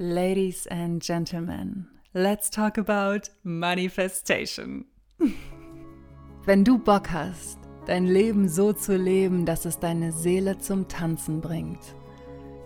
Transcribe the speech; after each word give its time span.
Ladies 0.00 0.66
and 0.72 1.00
Gentlemen, 1.00 1.86
let's 2.14 2.50
talk 2.50 2.78
about 2.78 3.30
Manifestation. 3.44 4.86
Wenn 6.44 6.64
du 6.64 6.78
Bock 6.78 7.12
hast, 7.12 7.60
dein 7.86 8.08
Leben 8.08 8.48
so 8.48 8.72
zu 8.72 8.96
leben, 8.96 9.46
dass 9.46 9.66
es 9.66 9.78
deine 9.78 10.10
Seele 10.10 10.58
zum 10.58 10.88
Tanzen 10.88 11.40
bringt, 11.40 11.94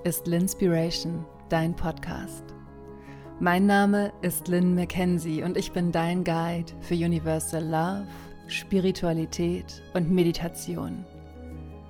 ist 0.05 0.27
Linspiration 0.27 1.27
dein 1.51 1.77
Podcast. 1.77 2.45
Mein 3.41 3.67
Name 3.67 4.11
ist 4.23 4.49
Lynn 4.49 4.75
McKenzie 4.75 5.43
und 5.43 5.59
ich 5.59 5.73
bin 5.73 5.93
dein 5.93 6.25
Guide 6.25 6.73
für 6.81 6.95
Universal 6.95 7.63
Love, 7.63 8.07
Spiritualität 8.47 9.83
und 9.93 10.11
Meditation. 10.11 11.05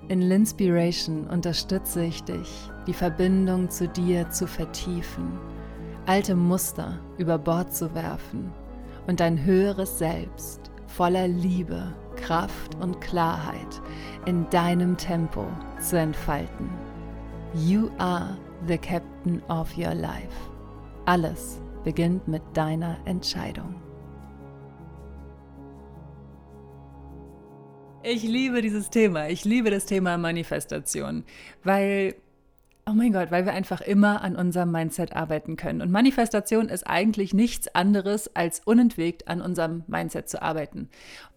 In 0.08 0.22
Linspiration 0.22 1.26
unterstütze 1.26 2.02
ich 2.02 2.24
dich, 2.24 2.70
die 2.86 2.94
Verbindung 2.94 3.68
zu 3.68 3.86
dir 3.88 4.30
zu 4.30 4.46
vertiefen, 4.46 5.38
alte 6.06 6.34
Muster 6.34 6.98
über 7.18 7.36
Bord 7.36 7.74
zu 7.74 7.94
werfen 7.94 8.50
und 9.06 9.20
dein 9.20 9.44
höheres 9.44 9.98
Selbst 9.98 10.70
voller 10.86 11.28
Liebe, 11.28 11.92
Kraft 12.16 12.74
und 12.80 13.02
Klarheit 13.02 13.82
in 14.24 14.48
deinem 14.48 14.96
Tempo 14.96 15.44
zu 15.78 15.98
entfalten. 15.98 16.70
You 17.52 17.90
are 17.98 18.34
the 18.66 18.78
captain 18.78 19.42
of 19.50 19.76
your 19.76 19.94
life. 19.94 20.50
Alles 21.04 21.60
beginnt 21.84 22.26
mit 22.26 22.42
deiner 22.54 22.96
Entscheidung. 23.04 23.74
Ich 28.04 28.22
liebe 28.22 28.62
dieses 28.62 28.90
Thema. 28.90 29.28
Ich 29.28 29.44
liebe 29.44 29.70
das 29.70 29.84
Thema 29.84 30.16
Manifestation, 30.18 31.24
weil, 31.64 32.14
oh 32.86 32.92
mein 32.92 33.12
Gott, 33.12 33.32
weil 33.32 33.44
wir 33.44 33.52
einfach 33.52 33.80
immer 33.80 34.22
an 34.22 34.36
unserem 34.36 34.70
Mindset 34.70 35.16
arbeiten 35.16 35.56
können. 35.56 35.82
Und 35.82 35.90
Manifestation 35.90 36.68
ist 36.68 36.86
eigentlich 36.86 37.34
nichts 37.34 37.74
anderes, 37.74 38.34
als 38.36 38.60
unentwegt 38.64 39.26
an 39.26 39.40
unserem 39.40 39.82
Mindset 39.88 40.28
zu 40.28 40.40
arbeiten. 40.40 40.88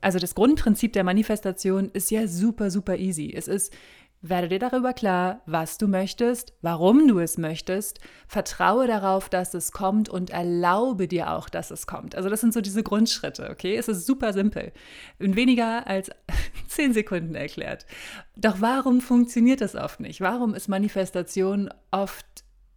Also 0.02 0.19
das 0.19 0.35
Grundprinzip 0.35 0.94
der 0.94 1.03
Manifestation 1.03 1.89
ist 1.94 2.11
ja 2.11 2.27
super, 2.27 2.69
super 2.69 2.95
easy. 2.95 3.33
Es 3.35 3.47
ist 3.47 3.73
werde 4.22 4.50
dir 4.50 4.59
darüber 4.59 4.94
klar, 4.94 5.41
was 5.45 5.77
du 5.77 5.88
möchtest, 5.88 6.53
warum 6.61 7.08
du 7.08 7.19
es 7.19 7.38
möchtest, 7.38 8.00
vertraue 8.28 8.86
darauf, 8.86 9.30
dass 9.30 9.53
es 9.53 9.72
kommt 9.72 10.09
und 10.09 10.30
erlaube 10.30 11.08
dir 11.08 11.31
auch, 11.31 11.50
dass 11.50 11.72
es 11.72 11.88
kommt. 11.88 12.16
Also 12.16 12.30
das 12.30 12.41
sind 12.41 12.53
so 12.53 12.61
diese 12.61 12.83
Grundschritte, 12.83 13.50
okay? 13.50 13.75
Es 13.75 13.88
ist 13.88 14.05
super 14.05 14.31
simpel. 14.31 14.72
In 15.17 15.36
weniger 15.36 15.88
als 15.88 16.11
zehn 16.67 16.94
Sekunden 16.94 17.33
erklärt. 17.33 17.86
Doch 18.36 18.61
warum 18.61 19.02
funktioniert 19.02 19.61
das 19.61 19.75
oft 19.75 20.00
nicht? 20.00 20.22
Warum 20.22 20.53
ist 20.53 20.67
Manifestation 20.67 21.69
oft 21.89 22.25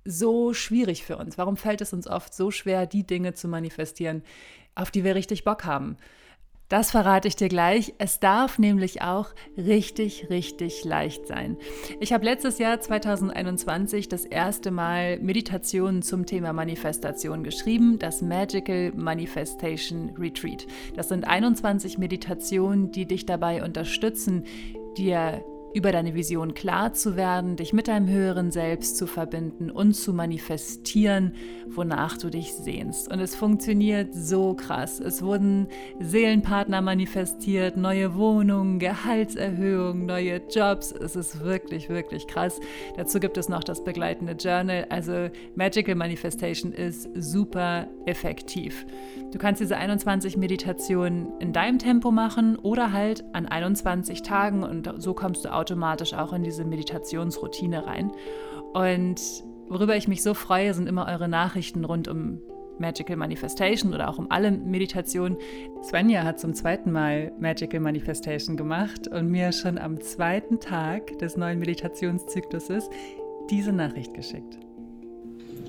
so 0.06 0.54
schwierig 0.54 1.04
für 1.04 1.18
uns? 1.18 1.36
Warum 1.36 1.58
fällt 1.58 1.82
es 1.82 1.92
uns 1.92 2.06
oft 2.06 2.32
so 2.32 2.50
schwer, 2.50 2.86
die 2.86 3.06
Dinge 3.06 3.34
zu 3.34 3.48
manifestieren, 3.48 4.22
auf 4.74 4.90
die 4.90 5.04
wir 5.04 5.14
richtig 5.14 5.44
Bock 5.44 5.64
haben? 5.66 5.98
Das 6.74 6.90
verrate 6.90 7.28
ich 7.28 7.36
dir 7.36 7.48
gleich. 7.48 7.94
Es 7.98 8.18
darf 8.18 8.58
nämlich 8.58 9.00
auch 9.00 9.28
richtig, 9.56 10.28
richtig 10.28 10.82
leicht 10.82 11.24
sein. 11.28 11.56
Ich 12.00 12.12
habe 12.12 12.24
letztes 12.24 12.58
Jahr 12.58 12.80
2021 12.80 14.08
das 14.08 14.24
erste 14.24 14.72
Mal 14.72 15.20
Meditationen 15.20 16.02
zum 16.02 16.26
Thema 16.26 16.52
Manifestation 16.52 17.44
geschrieben, 17.44 18.00
das 18.00 18.22
Magical 18.22 18.90
Manifestation 18.96 20.16
Retreat. 20.18 20.66
Das 20.96 21.10
sind 21.10 21.28
21 21.28 21.96
Meditationen, 21.98 22.90
die 22.90 23.06
dich 23.06 23.24
dabei 23.24 23.62
unterstützen, 23.62 24.42
dir 24.96 25.44
über 25.74 25.90
deine 25.90 26.14
Vision 26.14 26.54
klar 26.54 26.94
zu 26.94 27.16
werden, 27.16 27.56
dich 27.56 27.72
mit 27.72 27.88
deinem 27.88 28.08
höheren 28.08 28.52
Selbst 28.52 28.96
zu 28.96 29.08
verbinden 29.08 29.72
und 29.72 29.94
zu 29.94 30.12
manifestieren, 30.12 31.34
wonach 31.66 32.16
du 32.16 32.30
dich 32.30 32.54
sehnst. 32.54 33.10
Und 33.10 33.18
es 33.18 33.34
funktioniert 33.34 34.14
so 34.14 34.54
krass. 34.54 35.00
Es 35.00 35.20
wurden 35.20 35.66
Seelenpartner 35.98 36.80
manifestiert, 36.80 37.76
neue 37.76 38.14
Wohnungen, 38.14 38.78
Gehaltserhöhungen, 38.78 40.06
neue 40.06 40.40
Jobs. 40.48 40.92
Es 40.92 41.16
ist 41.16 41.40
wirklich, 41.42 41.88
wirklich 41.88 42.28
krass. 42.28 42.60
Dazu 42.96 43.18
gibt 43.18 43.36
es 43.36 43.48
noch 43.48 43.64
das 43.64 43.82
begleitende 43.82 44.34
Journal. 44.34 44.86
Also 44.90 45.28
Magical 45.56 45.96
Manifestation 45.96 46.72
ist 46.72 47.08
super 47.16 47.88
effektiv. 48.06 48.86
Du 49.32 49.38
kannst 49.38 49.60
diese 49.60 49.76
21 49.76 50.36
Meditationen 50.36 51.32
in 51.40 51.52
deinem 51.52 51.80
Tempo 51.80 52.12
machen 52.12 52.56
oder 52.56 52.92
halt 52.92 53.24
an 53.32 53.46
21 53.46 54.22
Tagen 54.22 54.62
und 54.62 55.02
so 55.02 55.14
kommst 55.14 55.44
du 55.44 55.52
auch 55.52 55.63
automatisch 55.64 56.12
auch 56.12 56.34
in 56.34 56.42
diese 56.42 56.64
Meditationsroutine 56.64 57.86
rein. 57.86 58.12
Und 58.74 59.20
worüber 59.68 59.96
ich 59.96 60.08
mich 60.08 60.22
so 60.22 60.34
freue, 60.34 60.74
sind 60.74 60.88
immer 60.88 61.06
eure 61.08 61.28
Nachrichten 61.28 61.84
rund 61.84 62.06
um 62.06 62.42
Magical 62.78 63.16
Manifestation 63.16 63.94
oder 63.94 64.10
auch 64.10 64.18
um 64.18 64.30
alle 64.30 64.50
Meditationen. 64.50 65.38
Svenja 65.82 66.24
hat 66.24 66.40
zum 66.40 66.54
zweiten 66.54 66.92
Mal 66.92 67.32
Magical 67.38 67.80
Manifestation 67.80 68.56
gemacht 68.56 69.08
und 69.08 69.28
mir 69.28 69.52
schon 69.52 69.78
am 69.78 70.00
zweiten 70.00 70.60
Tag 70.60 71.18
des 71.18 71.36
neuen 71.36 71.60
Meditationszykluses 71.60 72.90
diese 73.48 73.72
Nachricht 73.72 74.12
geschickt. 74.12 74.58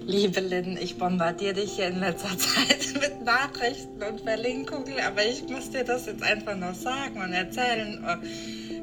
Liebe 0.08 0.40
Lynn, 0.40 0.78
ich 0.80 0.98
bombardiere 0.98 1.54
dich 1.54 1.74
hier 1.74 1.88
in 1.88 2.00
letzter 2.00 2.38
Zeit 2.38 2.94
mit 2.96 3.24
Nachrichten 3.24 4.02
und 4.04 4.22
Verlinkungen, 4.22 5.00
aber 5.06 5.26
ich 5.26 5.48
muss 5.48 5.72
dir 5.72 5.84
das 5.84 6.06
jetzt 6.08 6.24
einfach 6.24 6.56
noch 6.56 6.76
sagen 6.76 7.22
und 7.22 7.34
erzählen. 7.34 8.04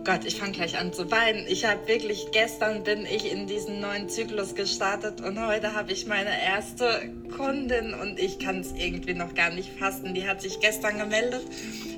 Gott, 0.04 0.24
ich 0.24 0.34
fange 0.34 0.52
gleich 0.52 0.76
an 0.76 0.92
zu 0.92 1.08
weinen. 1.12 1.46
Ich 1.46 1.64
habe 1.64 1.86
wirklich, 1.86 2.26
gestern 2.32 2.82
bin 2.82 3.06
ich 3.06 3.30
in 3.30 3.46
diesen 3.46 3.80
neuen 3.80 4.08
Zyklus 4.08 4.56
gestartet 4.56 5.20
und 5.20 5.38
heute 5.38 5.76
habe 5.76 5.92
ich 5.92 6.06
meine 6.06 6.42
erste 6.42 7.08
Kundin 7.36 7.94
und 7.94 8.18
ich 8.18 8.40
kann 8.40 8.60
es 8.60 8.72
irgendwie 8.72 9.14
noch 9.14 9.32
gar 9.34 9.50
nicht 9.50 9.70
fassen. 9.78 10.12
Die 10.12 10.26
hat 10.26 10.42
sich 10.42 10.58
gestern 10.58 10.98
gemeldet. 10.98 11.42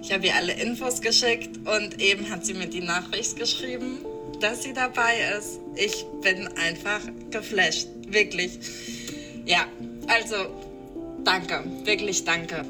Ich 0.02 0.12
habe 0.12 0.26
ihr 0.26 0.34
alle 0.34 0.52
Infos 0.52 1.00
geschickt 1.00 1.56
und 1.66 1.98
eben 1.98 2.28
hat 2.28 2.44
sie 2.44 2.52
mir 2.52 2.66
die 2.66 2.82
Nachricht 2.82 3.38
geschrieben, 3.38 4.04
dass 4.38 4.64
sie 4.64 4.74
dabei 4.74 5.14
ist. 5.38 5.60
Ich 5.74 6.04
bin 6.20 6.46
einfach 6.58 7.00
geflasht, 7.30 7.88
wirklich. 8.08 8.58
Ja, 9.46 9.64
also 10.08 10.36
danke, 11.24 11.64
wirklich 11.84 12.22
danke. 12.24 12.66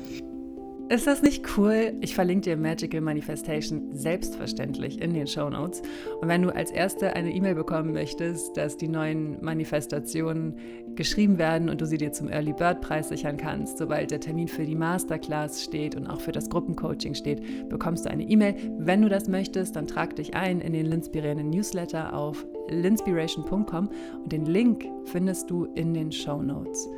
Ist 0.91 1.07
das 1.07 1.23
nicht 1.23 1.57
cool? 1.57 1.95
Ich 2.03 2.15
verlinke 2.15 2.51
dir 2.51 2.57
Magical 2.59 3.01
Manifestation 3.01 3.95
selbstverständlich 3.95 5.01
in 5.01 5.15
den 5.15 5.27
Show 5.27 5.49
Notes. 5.49 5.81
Und 6.21 6.29
wenn 6.29 6.43
du 6.43 6.55
als 6.55 6.71
Erste 6.71 7.17
eine 7.17 7.33
E-Mail 7.33 7.55
bekommen 7.55 7.95
möchtest, 7.95 8.55
dass 8.59 8.77
die 8.77 8.89
neuen 8.89 9.43
Manifestationen 9.43 10.59
geschrieben 10.95 11.39
werden 11.39 11.71
und 11.71 11.81
du 11.81 11.87
sie 11.87 11.97
dir 11.97 12.13
zum 12.13 12.29
Early 12.29 12.53
Bird 12.53 12.83
Preis 12.83 13.09
sichern 13.09 13.39
kannst, 13.39 13.79
sobald 13.79 14.11
der 14.11 14.21
Termin 14.21 14.47
für 14.47 14.67
die 14.67 14.75
Masterclass 14.75 15.65
steht 15.65 15.97
und 15.97 16.07
auch 16.07 16.21
für 16.21 16.33
das 16.33 16.51
Gruppencoaching 16.51 17.15
steht, 17.15 17.71
bekommst 17.71 18.05
du 18.05 18.11
eine 18.11 18.25
E-Mail. 18.25 18.55
Wenn 18.79 19.01
du 19.01 19.09
das 19.09 19.27
möchtest, 19.27 19.77
dann 19.77 19.87
trag 19.87 20.15
dich 20.17 20.35
ein 20.35 20.61
in 20.61 20.75
den 20.75 20.85
Linspirierenden 20.85 21.49
Newsletter 21.49 22.13
auf 22.13 22.45
linspiration.com 22.69 23.89
und 24.23 24.33
den 24.33 24.45
Link 24.45 24.85
findest 25.07 25.49
du 25.51 25.65
in 25.75 25.95
den 25.95 26.13
Show 26.13 26.43
Notes. 26.43 26.91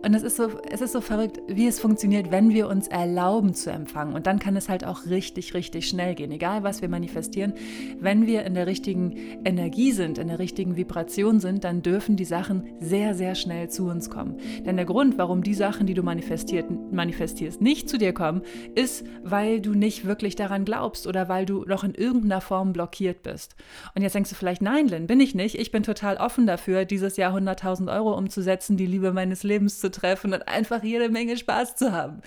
Und 0.00 0.14
es 0.14 0.22
ist, 0.22 0.36
so, 0.36 0.48
es 0.70 0.80
ist 0.80 0.92
so 0.92 1.00
verrückt, 1.00 1.40
wie 1.48 1.66
es 1.66 1.80
funktioniert, 1.80 2.30
wenn 2.30 2.50
wir 2.50 2.68
uns 2.68 2.86
erlauben 2.86 3.52
zu 3.52 3.70
empfangen. 3.70 4.14
Und 4.14 4.28
dann 4.28 4.38
kann 4.38 4.56
es 4.56 4.68
halt 4.68 4.84
auch 4.84 5.06
richtig, 5.06 5.54
richtig 5.54 5.88
schnell 5.88 6.14
gehen. 6.14 6.30
Egal, 6.30 6.62
was 6.62 6.82
wir 6.82 6.88
manifestieren, 6.88 7.52
wenn 7.98 8.26
wir 8.26 8.44
in 8.44 8.54
der 8.54 8.68
richtigen 8.68 9.16
Energie 9.44 9.90
sind, 9.90 10.18
in 10.18 10.28
der 10.28 10.38
richtigen 10.38 10.76
Vibration 10.76 11.40
sind, 11.40 11.64
dann 11.64 11.82
dürfen 11.82 12.14
die 12.14 12.24
Sachen 12.24 12.64
sehr, 12.78 13.14
sehr 13.14 13.34
schnell 13.34 13.70
zu 13.70 13.86
uns 13.86 14.08
kommen. 14.08 14.36
Denn 14.64 14.76
der 14.76 14.84
Grund, 14.84 15.18
warum 15.18 15.42
die 15.42 15.54
Sachen, 15.54 15.86
die 15.86 15.94
du 15.94 16.04
manifestierst, 16.04 17.60
nicht 17.60 17.88
zu 17.88 17.98
dir 17.98 18.12
kommen, 18.12 18.42
ist, 18.76 19.04
weil 19.24 19.60
du 19.60 19.74
nicht 19.74 20.04
wirklich 20.04 20.36
daran 20.36 20.64
glaubst 20.64 21.08
oder 21.08 21.28
weil 21.28 21.44
du 21.44 21.64
noch 21.64 21.82
in 21.82 21.94
irgendeiner 21.94 22.40
Form 22.40 22.72
blockiert 22.72 23.24
bist. 23.24 23.56
Und 23.96 24.02
jetzt 24.02 24.14
denkst 24.14 24.30
du 24.30 24.36
vielleicht, 24.36 24.62
nein, 24.62 24.86
Lynn, 24.86 25.08
bin 25.08 25.18
ich 25.18 25.34
nicht. 25.34 25.58
Ich 25.58 25.72
bin 25.72 25.82
total 25.82 26.18
offen 26.18 26.46
dafür, 26.46 26.84
dieses 26.84 27.16
Jahr 27.16 27.36
100.000 27.36 27.92
Euro 27.92 28.16
umzusetzen, 28.16 28.76
die 28.76 28.86
Liebe 28.86 29.12
meines 29.12 29.42
Lebens 29.42 29.80
zu 29.80 29.87
zu 29.90 30.00
treffen 30.00 30.32
und 30.32 30.46
einfach 30.48 30.82
jede 30.82 31.08
Menge 31.08 31.36
Spaß 31.36 31.76
zu 31.76 31.92
haben. 31.92 32.20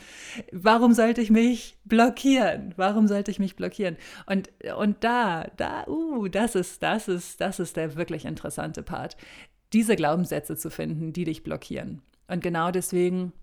Warum 0.52 0.94
sollte 0.94 1.22
ich 1.22 1.30
mich 1.30 1.78
blockieren? 1.86 2.74
Warum 2.78 3.08
sollte 3.08 3.32
ich 3.32 3.40
mich 3.40 3.56
blockieren? 3.56 3.98
Und, 4.26 4.50
und 4.78 5.04
da, 5.04 5.46
da, 5.58 5.88
uh, 5.88 6.28
das 6.28 6.56
ist, 6.56 6.84
das 6.84 7.08
ist, 7.08 7.42
das 7.42 7.60
ist 7.60 7.78
der 7.78 7.96
wirklich 7.96 8.26
interessante 8.26 8.84
Part. 8.84 9.18
Diese 9.74 9.96
Glaubenssätze 9.96 10.58
zu 10.58 10.70
finden, 10.70 11.14
die 11.14 11.24
dich 11.24 11.44
blockieren. 11.44 12.02
Und 12.28 12.42
genau 12.42 12.72
deswegen 12.72 13.34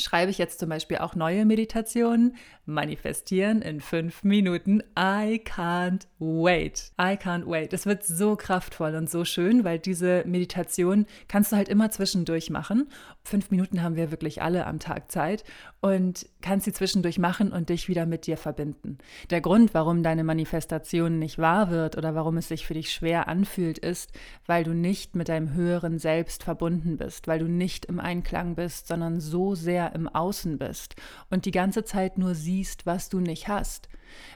schreibe 0.00 0.30
ich 0.30 0.38
jetzt 0.38 0.58
zum 0.58 0.68
Beispiel 0.68 0.98
auch 0.98 1.14
neue 1.14 1.44
Meditationen. 1.44 2.36
Manifestieren 2.66 3.62
in 3.62 3.80
fünf 3.80 4.22
Minuten. 4.22 4.82
I 4.98 5.42
can't 5.44 6.06
wait. 6.18 6.92
I 7.00 7.16
can't 7.16 7.46
wait. 7.46 7.72
Es 7.72 7.86
wird 7.86 8.04
so 8.04 8.36
kraftvoll 8.36 8.94
und 8.94 9.10
so 9.10 9.24
schön, 9.24 9.64
weil 9.64 9.78
diese 9.78 10.22
Meditation 10.26 11.06
kannst 11.26 11.52
du 11.52 11.56
halt 11.56 11.68
immer 11.68 11.90
zwischendurch 11.90 12.50
machen. 12.50 12.88
Fünf 13.24 13.50
Minuten 13.50 13.82
haben 13.82 13.96
wir 13.96 14.10
wirklich 14.10 14.40
alle 14.42 14.66
am 14.66 14.78
Tag 14.78 15.10
Zeit 15.10 15.44
und 15.80 16.26
kannst 16.42 16.64
sie 16.64 16.72
zwischendurch 16.72 17.18
machen 17.18 17.52
und 17.52 17.70
dich 17.70 17.88
wieder 17.88 18.06
mit 18.06 18.26
dir 18.26 18.36
verbinden. 18.36 18.98
Der 19.30 19.40
Grund, 19.40 19.74
warum 19.74 20.02
deine 20.02 20.24
Manifestation 20.24 21.18
nicht 21.18 21.38
wahr 21.38 21.70
wird 21.70 21.96
oder 21.96 22.14
warum 22.14 22.36
es 22.36 22.48
sich 22.48 22.66
für 22.66 22.74
dich 22.74 22.92
schwer 22.92 23.28
anfühlt, 23.28 23.78
ist, 23.78 24.12
weil 24.46 24.64
du 24.64 24.74
nicht 24.74 25.16
mit 25.16 25.28
deinem 25.28 25.54
höheren 25.54 25.98
Selbst 25.98 26.44
verbunden 26.44 26.96
bist, 26.96 27.26
weil 27.26 27.38
du 27.38 27.48
nicht 27.48 27.86
im 27.86 27.98
Einklang 27.98 28.54
bist, 28.54 28.88
sondern 28.88 29.20
so 29.20 29.54
sehr 29.54 29.89
im 29.94 30.08
Außen 30.08 30.58
bist 30.58 30.96
und 31.30 31.44
die 31.44 31.50
ganze 31.50 31.84
Zeit 31.84 32.18
nur 32.18 32.34
siehst, 32.34 32.86
was 32.86 33.08
du 33.08 33.20
nicht 33.20 33.48
hast. 33.48 33.88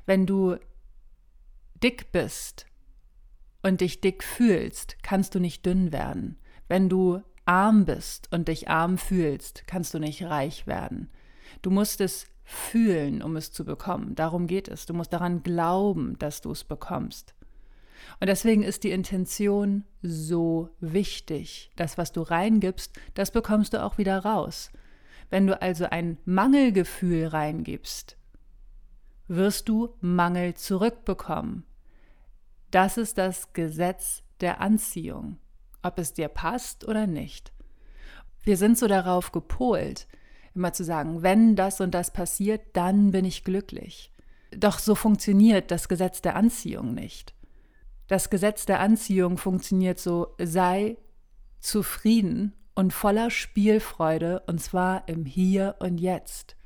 Wenn 0.06 0.26
du 0.26 0.56
dick 1.82 2.12
bist 2.12 2.66
und 3.62 3.80
dich 3.80 4.00
dick 4.00 4.22
fühlst, 4.22 5.02
kannst 5.02 5.34
du 5.34 5.40
nicht 5.40 5.64
dünn 5.66 5.92
werden. 5.92 6.38
Wenn 6.68 6.88
du 6.88 7.22
arm 7.44 7.84
bist 7.84 8.32
und 8.32 8.48
dich 8.48 8.68
arm 8.68 8.98
fühlst, 8.98 9.66
kannst 9.66 9.94
du 9.94 9.98
nicht 9.98 10.24
reich 10.24 10.66
werden. 10.66 11.10
Du 11.62 11.70
musst 11.70 12.00
es 12.00 12.26
fühlen, 12.44 13.22
um 13.22 13.36
es 13.36 13.52
zu 13.52 13.64
bekommen. 13.64 14.14
Darum 14.14 14.46
geht 14.46 14.68
es. 14.68 14.86
Du 14.86 14.94
musst 14.94 15.12
daran 15.12 15.42
glauben, 15.42 16.18
dass 16.18 16.40
du 16.40 16.50
es 16.50 16.64
bekommst. 16.64 17.34
Und 18.20 18.28
deswegen 18.28 18.62
ist 18.62 18.84
die 18.84 18.90
Intention 18.90 19.84
so 20.02 20.70
wichtig. 20.80 21.70
Das, 21.76 21.96
was 21.96 22.12
du 22.12 22.22
reingibst, 22.22 22.92
das 23.14 23.30
bekommst 23.30 23.72
du 23.72 23.82
auch 23.82 23.98
wieder 23.98 24.18
raus. 24.18 24.70
Wenn 25.30 25.46
du 25.46 25.60
also 25.60 25.86
ein 25.86 26.18
Mangelgefühl 26.24 27.26
reingibst, 27.26 28.16
wirst 29.28 29.68
du 29.68 29.94
Mangel 30.00 30.54
zurückbekommen. 30.54 31.64
Das 32.70 32.96
ist 32.98 33.18
das 33.18 33.52
Gesetz 33.52 34.22
der 34.40 34.60
Anziehung, 34.60 35.38
ob 35.82 35.98
es 35.98 36.12
dir 36.12 36.28
passt 36.28 36.86
oder 36.86 37.06
nicht. 37.06 37.52
Wir 38.42 38.56
sind 38.56 38.78
so 38.78 38.86
darauf 38.88 39.32
gepolt, 39.32 40.06
immer 40.54 40.72
zu 40.72 40.84
sagen, 40.84 41.22
wenn 41.22 41.56
das 41.56 41.80
und 41.80 41.92
das 41.92 42.12
passiert, 42.12 42.62
dann 42.74 43.10
bin 43.10 43.24
ich 43.24 43.44
glücklich. 43.44 44.12
Doch 44.50 44.78
so 44.78 44.94
funktioniert 44.94 45.70
das 45.70 45.88
Gesetz 45.88 46.20
der 46.20 46.36
Anziehung 46.36 46.94
nicht. 46.94 47.34
Das 48.06 48.28
Gesetz 48.28 48.66
der 48.66 48.80
Anziehung 48.80 49.38
funktioniert 49.38 49.98
so, 49.98 50.34
sei 50.38 50.98
zufrieden 51.60 52.52
und 52.74 52.92
voller 52.92 53.30
Spielfreude 53.30 54.42
und 54.46 54.60
zwar 54.60 55.08
im 55.08 55.24
Hier 55.24 55.76
und 55.78 55.98
Jetzt. 55.98 56.56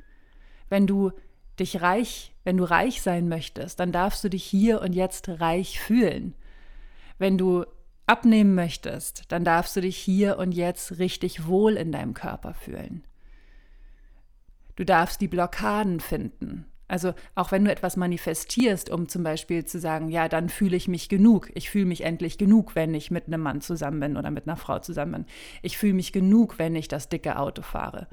Wenn 0.69 0.87
du 0.87 1.13
dich 1.59 1.81
reich, 1.81 2.35
wenn 2.45 2.57
du 2.57 2.65
reich 2.65 3.03
sein 3.03 3.29
möchtest, 3.29 3.81
dann 3.81 3.93
darfst 3.93 4.23
du 4.25 4.31
dich 4.31 4.45
hier 4.45 4.81
und 4.81 4.93
jetzt 4.93 5.29
reich 5.29 5.81
fühlen. 5.81 6.35
Wenn 7.19 7.37
du 7.37 7.65
abnehmen 8.07 8.55
möchtest, 8.55 9.31
dann 9.33 9.45
darfst 9.45 9.77
du 9.77 9.81
dich 9.81 9.97
hier 9.97 10.39
und 10.39 10.53
jetzt 10.53 10.99
richtig 10.99 11.47
wohl 11.47 11.77
in 11.77 11.93
deinem 11.93 12.15
Körper 12.15 12.55
fühlen. 12.55 13.05
Du 14.77 14.85
darfst 14.85 15.21
die 15.21 15.29
Blockaden 15.29 16.01
finden. 16.01 16.67
Also 16.89 17.13
auch 17.35 17.53
wenn 17.53 17.65
du 17.65 17.71
etwas 17.71 17.97
manifestierst, 17.97 18.91
um 18.91 19.09
zum 19.09 19.23
Beispiel 19.23 19.65
zu 19.67 19.79
sagen, 19.79 20.09
ja, 20.09 20.29
dann 20.29 20.49
fühle 20.49 20.77
ich 20.77 20.89
mich 20.89 21.09
genug. 21.11 21.51
Ich 21.55 21.69
fühle 21.71 21.85
mich 21.85 22.03
endlich 22.03 22.39
genug, 22.39 22.75
wenn 22.75 22.95
ich 22.95 23.11
mit 23.11 23.27
einem 23.27 23.43
Mann 23.43 23.61
zusammen 23.61 24.01
bin 24.01 24.17
oder 24.17 24.31
mit 24.31 24.49
einer 24.49 24.57
Frau 24.57 24.79
zusammen 24.79 25.13
bin. 25.13 25.27
Ich 25.63 25.77
fühle 25.77 25.95
mich 25.95 26.13
genug, 26.13 26.59
wenn 26.59 26.75
ich 26.75 26.89
das 26.89 27.11
dicke 27.11 27.39
Auto 27.39 27.63
fahre. 27.63 28.09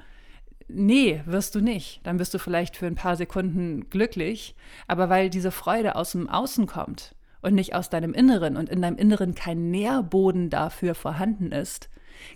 Nee, 0.68 1.22
wirst 1.24 1.54
du 1.54 1.60
nicht. 1.60 2.00
Dann 2.06 2.18
bist 2.18 2.34
du 2.34 2.38
vielleicht 2.38 2.76
für 2.76 2.86
ein 2.86 2.96
paar 2.96 3.16
Sekunden 3.16 3.88
glücklich, 3.88 4.54
aber 4.86 5.08
weil 5.08 5.30
diese 5.30 5.52
Freude 5.52 5.96
aus 5.96 6.12
dem 6.12 6.28
Außen 6.28 6.66
kommt 6.66 7.14
und 7.40 7.54
nicht 7.54 7.74
aus 7.74 7.88
deinem 7.88 8.12
Inneren 8.12 8.56
und 8.56 8.68
in 8.68 8.82
deinem 8.82 8.98
Inneren 8.98 9.34
kein 9.34 9.70
Nährboden 9.70 10.50
dafür 10.50 10.94
vorhanden 10.94 11.52
ist, 11.52 11.88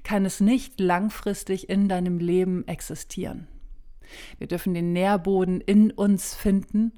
kann 0.04 0.24
es 0.24 0.40
nicht 0.40 0.78
langfristig 0.78 1.68
in 1.68 1.88
deinem 1.88 2.18
Leben 2.18 2.66
existieren. 2.68 3.48
Wir 4.38 4.46
dürfen 4.46 4.74
den 4.74 4.92
Nährboden 4.92 5.60
in 5.60 5.90
uns 5.90 6.34
finden, 6.34 6.92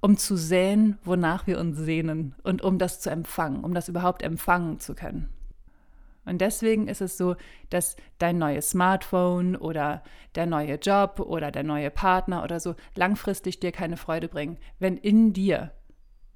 um 0.00 0.16
zu 0.16 0.36
säen, 0.36 0.98
wonach 1.04 1.46
wir 1.46 1.58
uns 1.58 1.78
sehnen 1.78 2.34
und 2.42 2.62
um 2.62 2.78
das 2.78 3.00
zu 3.00 3.10
empfangen, 3.10 3.64
um 3.64 3.74
das 3.74 3.88
überhaupt 3.88 4.22
empfangen 4.22 4.80
zu 4.80 4.94
können. 4.94 5.28
Und 6.24 6.40
deswegen 6.40 6.88
ist 6.88 7.00
es 7.00 7.16
so, 7.16 7.36
dass 7.70 7.96
dein 8.18 8.38
neues 8.38 8.70
Smartphone 8.70 9.56
oder 9.56 10.02
der 10.34 10.46
neue 10.46 10.76
Job 10.76 11.18
oder 11.20 11.50
der 11.50 11.64
neue 11.64 11.90
Partner 11.90 12.44
oder 12.44 12.60
so 12.60 12.74
langfristig 12.94 13.60
dir 13.60 13.72
keine 13.72 13.96
Freude 13.96 14.28
bringen, 14.28 14.58
wenn 14.78 14.96
in 14.96 15.32
dir 15.32 15.72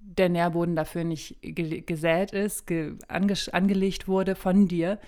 der 0.01 0.29
Nährboden 0.29 0.77
dafür 0.77 1.05
nicht 1.05 1.39
gesät 1.43 2.33
ist, 2.33 2.67
ge 2.67 2.97
ange 3.09 3.35
angelegt 3.53 4.09
wurde 4.09 4.35
von 4.35 4.69
dir 4.69 4.99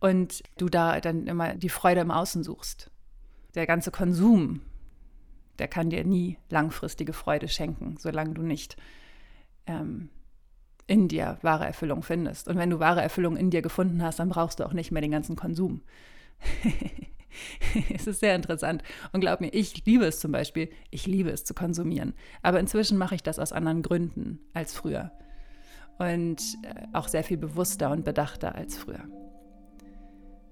und 0.00 0.42
du 0.58 0.68
da 0.68 1.00
dann 1.00 1.26
immer 1.26 1.54
die 1.54 1.68
Freude 1.68 2.00
im 2.00 2.10
Außen 2.10 2.44
suchst 2.44 2.90
der 3.56 3.66
ganze 3.66 3.90
Konsum, 3.90 4.60
der 5.58 5.68
kann 5.68 5.90
dir 5.90 6.04
nie 6.04 6.38
langfristige 6.50 7.12
Freude 7.12 7.48
schenken, 7.48 7.96
solange 7.98 8.34
du 8.34 8.42
nicht 8.42 8.76
ähm, 9.66 10.10
in 10.86 11.08
dir 11.08 11.38
wahre 11.42 11.66
Erfüllung 11.66 12.02
findest. 12.02 12.48
Und 12.48 12.58
wenn 12.58 12.70
du 12.70 12.78
wahre 12.78 13.02
Erfüllung 13.02 13.36
in 13.36 13.50
dir 13.50 13.62
gefunden 13.62 14.02
hast, 14.02 14.18
dann 14.18 14.28
brauchst 14.28 14.60
du 14.60 14.64
auch 14.64 14.72
nicht 14.72 14.92
mehr 14.92 15.02
den 15.02 15.10
ganzen 15.10 15.34
Konsum. 15.34 15.82
es 17.94 18.06
ist 18.06 18.20
sehr 18.20 18.36
interessant. 18.36 18.82
Und 19.12 19.20
glaub 19.20 19.40
mir, 19.40 19.52
ich 19.52 19.84
liebe 19.84 20.04
es 20.04 20.20
zum 20.20 20.32
Beispiel, 20.32 20.70
ich 20.90 21.06
liebe 21.06 21.30
es 21.30 21.44
zu 21.44 21.54
konsumieren. 21.54 22.14
Aber 22.42 22.60
inzwischen 22.60 22.98
mache 22.98 23.14
ich 23.14 23.22
das 23.22 23.38
aus 23.38 23.52
anderen 23.52 23.82
Gründen 23.82 24.40
als 24.52 24.74
früher. 24.74 25.10
Und 25.98 26.40
äh, 26.62 26.86
auch 26.92 27.08
sehr 27.08 27.24
viel 27.24 27.38
bewusster 27.38 27.90
und 27.90 28.04
bedachter 28.04 28.54
als 28.54 28.76
früher. 28.76 29.04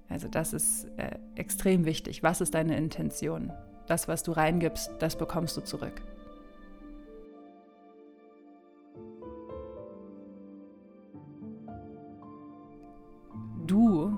Also 0.09 0.27
das 0.27 0.53
ist 0.53 0.85
äh, 0.97 1.17
extrem 1.35 1.85
wichtig. 1.85 2.23
Was 2.23 2.41
ist 2.41 2.53
deine 2.53 2.77
Intention? 2.77 3.51
Das, 3.87 4.07
was 4.07 4.23
du 4.23 4.31
reingibst, 4.31 4.91
das 4.99 5.15
bekommst 5.15 5.57
du 5.57 5.61
zurück. 5.61 6.01
Du, 13.65 14.17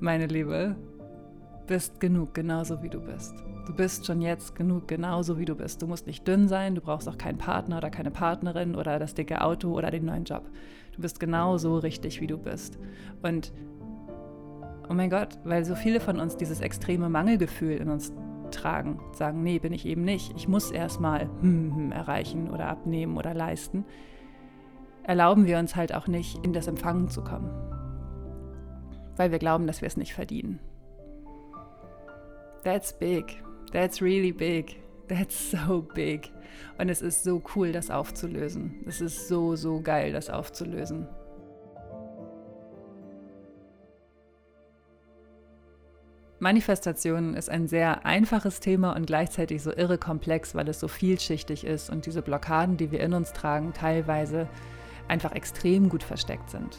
meine 0.00 0.26
Liebe, 0.26 0.76
bist 1.66 2.00
genug, 2.00 2.34
genauso 2.34 2.82
wie 2.82 2.90
du 2.90 3.00
bist. 3.00 3.32
Du 3.66 3.72
bist 3.72 4.04
schon 4.04 4.20
jetzt 4.20 4.56
genug, 4.56 4.88
genauso 4.88 5.38
wie 5.38 5.44
du 5.44 5.54
bist. 5.54 5.80
Du 5.80 5.86
musst 5.86 6.06
nicht 6.06 6.26
dünn 6.26 6.48
sein, 6.48 6.74
du 6.74 6.80
brauchst 6.80 7.08
auch 7.08 7.16
keinen 7.16 7.38
Partner 7.38 7.78
oder 7.78 7.90
keine 7.90 8.10
Partnerin 8.10 8.74
oder 8.74 8.98
das 8.98 9.14
dicke 9.14 9.40
Auto 9.40 9.72
oder 9.72 9.90
den 9.90 10.04
neuen 10.06 10.24
Job. 10.24 10.50
Du 10.96 11.00
bist 11.00 11.20
genauso 11.20 11.78
richtig, 11.78 12.20
wie 12.20 12.26
du 12.26 12.36
bist. 12.36 12.78
Und 13.22 13.52
oh 14.90 14.94
mein 14.94 15.08
Gott, 15.08 15.38
weil 15.44 15.64
so 15.64 15.76
viele 15.76 16.00
von 16.00 16.18
uns 16.18 16.36
dieses 16.36 16.60
extreme 16.60 17.08
Mangelgefühl 17.08 17.76
in 17.76 17.88
uns 17.88 18.12
tragen, 18.50 19.00
sagen, 19.12 19.42
nee, 19.44 19.60
bin 19.60 19.72
ich 19.72 19.86
eben 19.86 20.02
nicht. 20.02 20.34
Ich 20.36 20.48
muss 20.48 20.72
erstmal 20.72 21.30
hm, 21.40 21.76
hm, 21.76 21.92
erreichen 21.92 22.50
oder 22.50 22.66
abnehmen 22.66 23.16
oder 23.16 23.32
leisten. 23.32 23.84
Erlauben 25.04 25.46
wir 25.46 25.58
uns 25.58 25.76
halt 25.76 25.94
auch 25.94 26.08
nicht, 26.08 26.44
in 26.44 26.52
das 26.52 26.66
Empfangen 26.66 27.08
zu 27.08 27.22
kommen, 27.22 27.50
weil 29.16 29.30
wir 29.30 29.38
glauben, 29.38 29.68
dass 29.68 29.80
wir 29.80 29.86
es 29.86 29.96
nicht 29.96 30.12
verdienen. 30.12 30.58
That's 32.64 32.92
big. 32.92 33.42
That's 33.72 34.02
really 34.02 34.32
big. 34.32 34.76
That's 35.08 35.52
so 35.52 35.82
big. 35.82 36.32
Und 36.78 36.88
es 36.88 37.00
ist 37.00 37.22
so 37.22 37.40
cool, 37.54 37.70
das 37.70 37.90
aufzulösen. 37.90 38.82
Es 38.86 39.00
ist 39.00 39.28
so, 39.28 39.54
so 39.54 39.80
geil, 39.80 40.12
das 40.12 40.30
aufzulösen. 40.30 41.06
Manifestation 46.40 47.34
ist 47.34 47.50
ein 47.50 47.68
sehr 47.68 48.06
einfaches 48.06 48.60
Thema 48.60 48.96
und 48.96 49.06
gleichzeitig 49.06 49.62
so 49.62 49.72
irre 49.74 49.98
komplex, 49.98 50.54
weil 50.54 50.68
es 50.68 50.80
so 50.80 50.88
vielschichtig 50.88 51.64
ist 51.64 51.90
und 51.90 52.06
diese 52.06 52.22
Blockaden, 52.22 52.78
die 52.78 52.90
wir 52.90 53.00
in 53.00 53.12
uns 53.12 53.34
tragen, 53.34 53.74
teilweise 53.74 54.48
einfach 55.06 55.32
extrem 55.32 55.90
gut 55.90 56.02
versteckt 56.02 56.48
sind. 56.48 56.78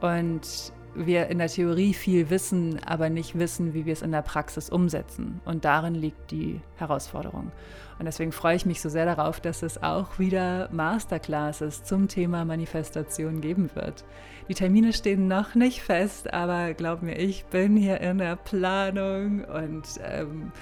Und 0.00 0.72
wir 0.94 1.28
in 1.28 1.38
der 1.38 1.48
Theorie 1.48 1.94
viel 1.94 2.30
wissen, 2.30 2.80
aber 2.84 3.10
nicht 3.10 3.38
wissen, 3.38 3.74
wie 3.74 3.86
wir 3.86 3.92
es 3.92 4.02
in 4.02 4.12
der 4.12 4.22
Praxis 4.22 4.70
umsetzen. 4.70 5.40
Und 5.44 5.64
darin 5.64 5.94
liegt 5.94 6.30
die 6.30 6.60
Herausforderung. 6.76 7.52
Und 7.98 8.06
deswegen 8.06 8.32
freue 8.32 8.56
ich 8.56 8.66
mich 8.66 8.80
so 8.80 8.88
sehr 8.88 9.06
darauf, 9.06 9.40
dass 9.40 9.62
es 9.62 9.82
auch 9.82 10.18
wieder 10.18 10.68
Masterclasses 10.72 11.84
zum 11.84 12.08
Thema 12.08 12.44
Manifestation 12.44 13.40
geben 13.40 13.70
wird. 13.74 14.04
Die 14.48 14.54
Termine 14.54 14.92
stehen 14.92 15.28
noch 15.28 15.54
nicht 15.54 15.80
fest, 15.80 16.32
aber 16.32 16.74
glaub 16.74 17.02
mir, 17.02 17.16
ich 17.16 17.44
bin 17.46 17.76
hier 17.76 18.00
in 18.00 18.18
der 18.18 18.36
Planung 18.36 19.44
und 19.44 19.84
ähm, 20.02 20.52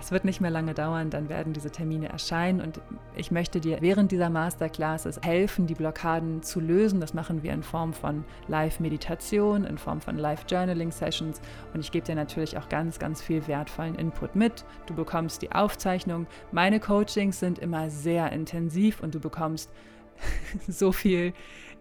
es 0.00 0.12
wird 0.12 0.24
nicht 0.24 0.40
mehr 0.40 0.50
lange 0.50 0.74
dauern, 0.74 1.08
dann 1.08 1.28
werden 1.30 1.54
diese 1.54 1.70
Termine 1.70 2.10
erscheinen 2.10 2.60
und 2.60 2.80
ich 3.16 3.30
möchte 3.30 3.60
dir 3.60 3.78
während 3.80 4.12
dieser 4.12 4.28
Masterclasses 4.28 5.20
helfen, 5.22 5.66
die 5.66 5.74
Blockaden 5.74 6.42
zu 6.42 6.60
lösen. 6.60 7.00
Das 7.00 7.14
machen 7.14 7.42
wir 7.42 7.52
in 7.52 7.62
Form 7.62 7.94
von 7.94 8.24
Live-Meditation, 8.48 9.64
in 9.64 9.78
Form 9.78 10.02
von 10.02 10.18
Live-Journaling-Sessions 10.18 11.40
und 11.72 11.80
ich 11.80 11.90
gebe 11.90 12.04
dir 12.04 12.14
natürlich 12.14 12.58
auch 12.58 12.68
ganz, 12.68 12.98
ganz 12.98 13.22
viel 13.22 13.46
wertvollen 13.48 13.94
Input 13.94 14.36
mit. 14.36 14.64
Du 14.86 14.94
bekommst 14.94 15.40
die 15.40 15.52
Aufzeichnung. 15.52 16.26
Meine 16.50 16.78
Coachings 16.78 17.40
sind 17.40 17.58
immer 17.58 17.88
sehr 17.88 18.30
intensiv 18.32 19.02
und 19.02 19.14
du 19.14 19.20
bekommst 19.20 19.70
so 20.68 20.92
viel, 20.92 21.32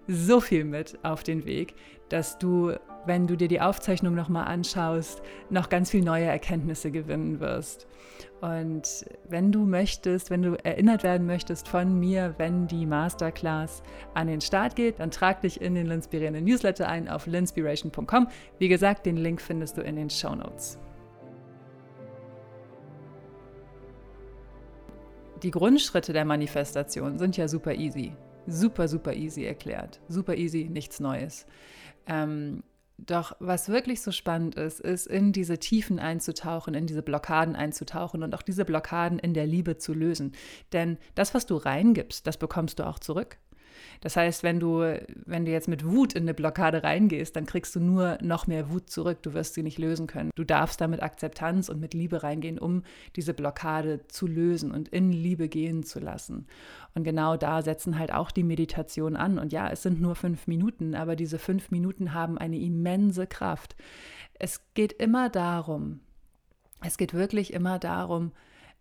so 0.08 0.40
viel 0.40 0.64
mit 0.64 0.98
auf 1.04 1.24
den 1.24 1.46
Weg, 1.46 1.76
dass 2.08 2.38
du 2.38 2.74
wenn 3.06 3.28
du 3.28 3.36
dir 3.36 3.48
die 3.48 3.62
Aufzeichnung 3.62 4.16
nochmal 4.16 4.46
anschaust, 4.46 5.22
noch 5.50 5.70
ganz 5.70 5.90
viel 5.90 6.04
neue 6.04 6.26
Erkenntnisse 6.26 6.92
gewinnen 6.92 7.40
wirst. 7.40 7.88
Und 8.42 9.06
wenn 9.30 9.52
du 9.52 9.66
möchtest, 9.66 10.32
wenn 10.32 10.42
du 10.42 10.56
erinnert 10.64 11.04
werden 11.04 11.28
möchtest 11.28 11.68
von 11.68 12.00
mir, 12.00 12.34
wenn 12.38 12.68
die 12.68 12.86
Masterclass 12.86 13.84
an 14.14 14.28
den 14.28 14.42
Start 14.42 14.76
geht, 14.76 15.00
dann 15.00 15.12
trag 15.12 15.42
dich 15.42 15.62
in 15.62 15.76
den 15.76 15.88
Linspirierenden 15.88 16.44
Newsletter 16.44 16.88
ein 16.88 17.08
auf 17.08 17.28
linspiration.com. 17.28 18.28
Wie 18.58 18.68
gesagt, 18.68 19.06
den 19.06 19.18
Link 19.18 19.42
findest 19.42 19.78
du 19.78 19.82
in 19.82 19.96
den 19.96 20.10
Show 20.10 20.36
Notes. 20.36 20.80
Die 25.44 25.52
Grundschritte 25.52 26.14
der 26.14 26.26
Manifestation 26.26 27.18
sind 27.18 27.36
ja 27.38 27.48
super 27.48 27.74
easy. 27.74 28.16
Super, 28.48 28.88
super 28.88 29.14
easy 29.14 29.46
erklärt. 29.46 30.00
Super 30.08 30.36
easy, 30.36 30.68
nichts 30.70 31.00
Neues. 31.00 31.46
Ähm, 32.08 32.64
doch 33.06 33.36
was 33.40 33.70
wirklich 33.70 34.02
so 34.02 34.12
spannend 34.12 34.56
ist, 34.56 34.80
ist 34.80 35.08
in 35.08 35.32
diese 35.32 35.58
Tiefen 35.58 36.00
einzutauchen, 36.00 36.74
in 36.74 36.88
diese 36.88 37.02
Blockaden 37.02 37.56
einzutauchen 37.56 38.24
und 38.24 38.36
auch 38.36 38.42
diese 38.42 38.66
Blockaden 38.66 39.20
in 39.20 39.34
der 39.34 39.48
Liebe 39.48 39.78
zu 39.78 39.94
lösen. 39.94 40.34
Denn 40.74 40.98
das, 41.16 41.34
was 41.34 41.46
du 41.46 41.58
reingibst, 41.58 42.28
das 42.28 42.38
bekommst 42.38 42.80
du 42.80 42.88
auch 42.88 43.00
zurück. 43.00 43.38
Das 44.02 44.16
heißt, 44.16 44.42
wenn 44.42 44.60
du, 44.60 44.80
wenn 45.26 45.46
du 45.46 45.52
jetzt 45.52 45.68
mit 45.68 45.86
Wut 45.86 46.14
in 46.14 46.24
eine 46.24 46.34
Blockade 46.34 46.84
reingehst, 46.84 47.36
dann 47.36 47.46
kriegst 47.46 47.76
du 47.76 47.80
nur 47.80 48.18
noch 48.22 48.48
mehr 48.48 48.70
Wut 48.72 48.90
zurück. 48.90 49.20
Du 49.22 49.34
wirst 49.34 49.54
sie 49.54 49.64
nicht 49.64 49.78
lösen 49.78 50.08
können. 50.08 50.32
Du 50.36 50.44
darfst 50.44 50.82
da 50.82 50.88
mit 50.88 51.04
Akzeptanz 51.04 51.70
und 51.70 51.80
mit 51.80 51.94
Liebe 51.94 52.24
reingehen, 52.24 52.58
um 52.58 52.82
diese 53.16 53.36
Blockade 53.36 54.08
zu 54.08 54.26
lösen 54.26 54.72
und 54.72 54.90
in 54.90 55.12
Liebe 55.12 55.48
gehen 55.48 55.84
zu 55.84 56.00
lassen. 56.00 56.48
Und 56.96 57.04
genau 57.04 57.38
da 57.38 57.62
setzen 57.62 58.00
halt 58.00 58.12
auch 58.12 58.32
die 58.32 58.44
Meditationen 58.44 59.16
an. 59.16 59.38
Und 59.38 59.54
ja, 59.54 59.70
es 59.70 59.84
sind 59.84 60.02
nur 60.02 60.16
fünf 60.16 60.48
Minuten, 60.48 60.96
aber 60.96 61.16
diese 61.16 61.38
fünf 61.38 61.70
Minuten 61.70 62.14
haben 62.14 62.40
eine 62.40 62.58
immense 62.58 63.28
Kraft. 63.28 63.76
Es 64.34 64.62
geht 64.74 64.94
immer 64.94 65.30
darum, 65.30 66.00
es 66.84 66.98
geht 66.98 67.14
wirklich 67.14 67.54
immer 67.54 67.78
darum, 67.78 68.32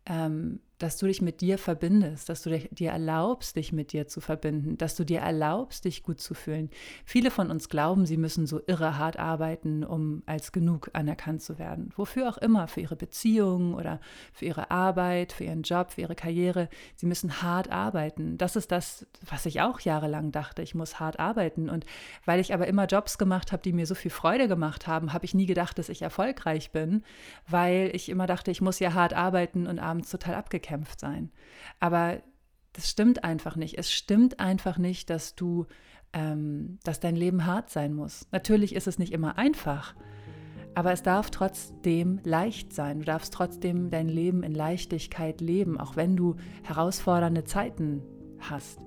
ähm, 0.07 0.61
dass 0.83 0.97
du 0.97 1.07
dich 1.07 1.21
mit 1.21 1.43
dir 1.43 1.59
verbindest, 1.59 2.31
dass 2.31 2.43
du 2.43 2.59
dir 2.59 2.91
erlaubst, 2.91 3.55
dich 3.57 3.73
mit 3.73 3.93
dir 3.93 4.09
zu 4.09 4.21
verbinden, 4.21 4.79
dass 4.79 4.97
du 4.97 5.05
dir 5.05 5.21
erlaubst, 5.21 5.85
dich 5.85 6.03
gut 6.03 6.21
zu 6.21 6.33
fühlen. 6.33 6.71
Viele 7.05 7.31
von 7.31 7.51
uns 7.51 7.69
glauben, 7.69 8.07
sie 8.07 8.17
müssen 8.17 8.47
so 8.47 8.63
irre 8.67 8.97
hart 8.97 9.19
arbeiten, 9.19 9.85
um 9.85 10.23
als 10.25 10.53
genug 10.53 10.89
anerkannt 10.95 11.43
zu 11.43 11.59
werden. 11.59 11.91
Wofür 11.97 12.31
auch 12.31 12.39
immer, 12.39 12.67
für 12.67 12.81
ihre 12.81 12.97
Beziehungen 12.97 13.75
oder 13.75 14.01
für 14.33 14.47
ihre 14.47 14.71
Arbeit, 14.71 15.33
für 15.33 15.45
ihren 15.45 15.63
Job, 15.63 15.93
für 15.93 16.01
ihre 16.01 16.15
Karriere. 16.15 16.71
Sie 16.97 17.07
müssen 17.07 17.43
hart 17.43 17.71
arbeiten. 17.71 18.39
Das 18.39 18.57
ist 18.57 18.73
das, 18.73 19.07
was 19.29 19.45
ich 19.45 19.61
auch 19.61 19.81
jahrelang 19.81 20.33
dachte. 20.33 20.63
Ich 20.63 20.75
muss 20.75 20.99
hart 20.99 21.21
arbeiten. 21.21 21.69
Und 21.69 21.85
weil 22.25 22.41
ich 22.41 22.55
aber 22.55 22.67
immer 22.67 22.87
Jobs 22.87 23.19
gemacht 23.19 23.53
habe, 23.53 23.63
die 23.63 23.75
mir 23.75 23.85
so 23.85 23.95
viel 23.95 24.11
Freude 24.11 24.49
gemacht 24.49 24.87
haben, 24.87 25.13
habe 25.13 25.27
ich 25.27 25.35
nie 25.35 25.47
gedacht, 25.47 25.79
dass 25.79 25.91
ich 25.91 26.01
erfolgreich 26.01 26.71
bin, 26.71 27.03
weil 27.47 27.91
ich 27.93 28.09
immer 28.09 28.27
dachte, 28.27 28.51
ich 28.51 28.63
muss 28.63 28.79
ja 28.79 28.95
hart 28.95 29.13
arbeiten 29.13 29.67
und 29.67 29.79
abends 29.79 30.09
total 30.09 30.37
abgekehrt 30.37 30.70
gekämpft 30.71 31.01
sein. 31.01 31.31
Aber 31.81 32.23
das 32.73 32.89
stimmt 32.89 33.25
einfach 33.25 33.57
nicht. 33.57 33.77
Es 33.79 33.91
stimmt 33.91 34.39
einfach 34.39 34.79
nicht, 34.79 35.11
dass 35.11 35.35
du, 35.35 35.67
ähm, 36.13 36.79
dass 36.85 37.01
dein 37.01 37.17
Leben 37.17 37.47
hart 37.47 37.71
sein 37.71 37.93
muss. 37.93 38.29
Natürlich 38.31 38.75
ist 38.75 38.87
es 38.87 38.99
nicht 38.99 39.13
immer 39.13 39.37
einfach, 39.37 39.95
aber 40.75 40.93
es 40.93 41.03
darf 41.03 41.31
trotzdem 41.31 42.21
leicht 42.23 42.73
sein. 42.73 43.01
Du 43.01 43.05
darfst 43.05 43.35
trotzdem 43.35 43.91
dein 43.91 44.09
Leben 44.09 44.45
in 44.45 44.55
Leichtigkeit 44.55 45.41
leben, 45.41 45.81
auch 45.81 45.97
wenn 45.97 46.17
du 46.17 46.37
herausfordernde 46.63 47.45
Zeiten 47.45 48.03
hast. 48.39 48.79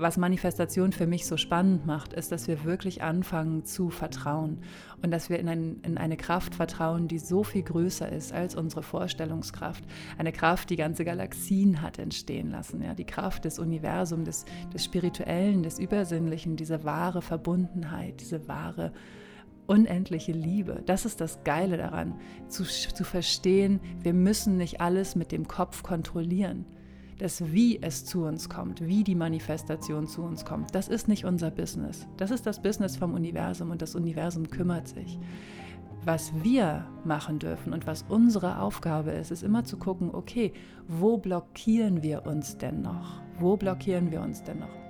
Was 0.00 0.16
Manifestation 0.16 0.92
für 0.92 1.06
mich 1.06 1.26
so 1.26 1.36
spannend 1.36 1.86
macht, 1.86 2.12
ist, 2.12 2.30
dass 2.30 2.46
wir 2.46 2.64
wirklich 2.64 3.02
anfangen 3.02 3.64
zu 3.64 3.90
vertrauen 3.90 4.58
und 5.02 5.10
dass 5.10 5.28
wir 5.28 5.38
in, 5.38 5.48
ein, 5.48 5.80
in, 5.82 5.98
eine 5.98 6.16
Kraft 6.16 6.54
vertrauen, 6.54 7.08
die 7.08 7.18
so 7.18 7.42
viel 7.42 7.62
größer 7.62 8.10
ist 8.10 8.32
als 8.32 8.54
unsere 8.54 8.82
Vorstellungskraft. 8.82 9.84
Eine 10.16 10.32
Kraft, 10.32 10.70
die 10.70 10.76
ganze 10.76 11.04
Galaxien 11.04 11.82
hat 11.82 11.98
entstehen 11.98 12.50
lassen. 12.50 12.82
Ja? 12.82 12.94
Die 12.94 13.04
Kraft 13.04 13.44
des 13.44 13.58
Universums, 13.58 14.24
des, 14.24 14.44
des 14.72 14.84
Spirituellen, 14.84 15.62
des 15.62 15.78
Übersinnlichen, 15.78 16.56
diese 16.56 16.84
wahre 16.84 17.22
Verbundenheit, 17.22 18.20
diese 18.20 18.46
wahre 18.48 18.92
unendliche 19.66 20.32
Liebe. 20.32 20.82
Das 20.86 21.04
ist 21.04 21.20
das 21.20 21.44
Geile 21.44 21.76
daran, 21.76 22.14
zu, 22.48 22.64
zu 22.64 23.04
verstehen, 23.04 23.80
wir 24.02 24.14
müssen 24.14 24.56
nicht 24.56 24.80
alles 24.80 25.14
mit 25.14 25.30
dem 25.32 25.46
Kopf 25.46 25.82
kontrollieren 25.82 26.64
das 27.18 27.52
Wie 27.52 27.82
es 27.82 28.04
zu 28.04 28.24
uns 28.24 28.48
kommt, 28.48 28.86
wie 28.86 29.02
die 29.02 29.16
Manifestation 29.16 30.06
zu 30.06 30.22
uns 30.22 30.44
kommt, 30.44 30.74
das 30.74 30.88
ist 30.88 31.08
nicht 31.08 31.24
unser 31.24 31.50
Business. 31.50 32.06
Das 32.16 32.30
ist 32.30 32.46
das 32.46 32.62
Business 32.62 32.96
vom 32.96 33.14
Universum 33.14 33.70
und 33.70 33.82
das 33.82 33.94
Universum 33.94 34.48
kümmert 34.48 34.88
sich. 34.88 35.18
Was 36.04 36.32
wir 36.42 36.86
machen 37.04 37.40
dürfen 37.40 37.72
und 37.72 37.86
was 37.86 38.04
unsere 38.08 38.60
Aufgabe 38.60 39.10
ist, 39.10 39.32
ist 39.32 39.42
immer 39.42 39.64
zu 39.64 39.76
gucken, 39.76 40.14
okay, 40.14 40.52
wo 40.86 41.18
blockieren 41.18 42.02
wir 42.02 42.24
uns 42.24 42.56
denn 42.56 42.82
noch? 42.82 43.20
Wo 43.40 43.56
blockieren 43.56 44.10
wir 44.10 44.22
uns 44.22 44.42
denn 44.42 44.60
noch? 44.60 44.87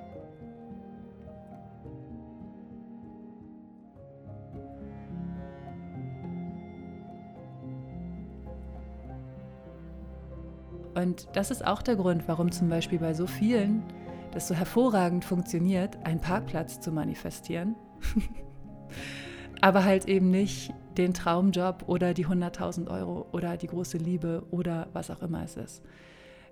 Und 10.99 11.29
das 11.35 11.53
ist 11.53 11.65
auch 11.65 11.81
der 11.81 11.95
Grund, 11.95 12.27
warum 12.27 12.51
zum 12.51 12.69
Beispiel 12.69 12.99
bei 12.99 13.15
so 13.15 13.29
vielen 13.29 13.85
das 14.33 14.49
so 14.49 14.55
hervorragend 14.55 15.25
funktioniert, 15.25 16.05
einen 16.05 16.21
Parkplatz 16.21 16.81
zu 16.81 16.91
manifestieren. 16.91 17.77
Aber 19.61 19.85
halt 19.85 20.07
eben 20.09 20.31
nicht 20.33 20.75
den 20.97 21.15
Traumjob 21.15 21.85
oder 21.87 22.15
die 22.15 22.27
100.000 22.27 22.89
Euro 22.89 23.29
oder 23.33 23.57
die 23.57 23.69
große 23.69 23.97
Liebe 23.97 24.45
oder 24.51 24.89
was 24.93 25.11
auch 25.11 25.23
immer 25.23 25.45
es 25.45 25.57
ist. 25.57 25.83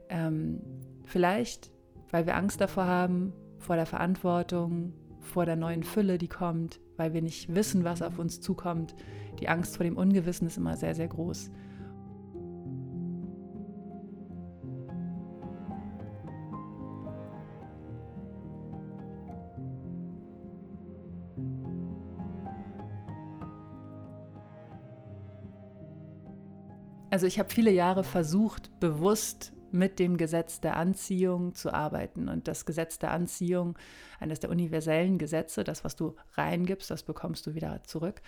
Ähm, 0.08 0.60
vielleicht, 1.04 1.72
weil 2.12 2.26
wir 2.26 2.36
Angst 2.36 2.60
davor 2.60 2.86
haben, 2.86 3.32
vor 3.58 3.74
der 3.74 3.86
Verantwortung, 3.86 4.92
vor 5.20 5.44
der 5.44 5.56
neuen 5.56 5.82
Fülle, 5.82 6.18
die 6.18 6.28
kommt, 6.28 6.80
weil 6.96 7.12
wir 7.14 7.22
nicht 7.22 7.52
wissen, 7.52 7.82
was 7.82 8.00
auf 8.00 8.20
uns 8.20 8.40
zukommt. 8.40 8.94
Die 9.40 9.48
Angst 9.48 9.76
vor 9.76 9.84
dem 9.84 9.96
Ungewissen 9.96 10.46
ist 10.46 10.56
immer 10.56 10.76
sehr, 10.76 10.94
sehr 10.94 11.08
groß. 11.08 11.50
Also 27.10 27.26
ich 27.26 27.38
habe 27.38 27.52
viele 27.52 27.70
Jahre 27.70 28.04
versucht, 28.04 28.80
bewusst 28.80 29.52
mit 29.70 29.98
dem 29.98 30.16
Gesetz 30.16 30.60
der 30.60 30.76
Anziehung 30.76 31.54
zu 31.54 31.72
arbeiten. 31.72 32.28
Und 32.28 32.48
das 32.48 32.66
Gesetz 32.66 32.98
der 32.98 33.12
Anziehung, 33.12 33.76
eines 34.18 34.40
der 34.40 34.50
universellen 34.50 35.18
Gesetze, 35.18 35.64
das, 35.64 35.84
was 35.84 35.96
du 35.96 36.16
reingibst, 36.34 36.90
das 36.90 37.02
bekommst 37.02 37.46
du 37.46 37.54
wieder 37.54 37.82
zurück, 37.84 38.22